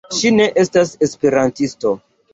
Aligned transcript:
Ŝi 0.19 0.29
ne 0.37 0.47
estas 0.63 0.95
esperantisto. 1.09 1.93